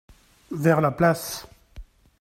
Vers 0.63 0.81
la 0.81 0.89
place. 0.89 1.45